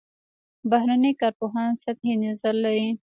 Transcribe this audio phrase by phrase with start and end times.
[0.71, 2.89] بهرني کارپوهان سطحي نظر لري.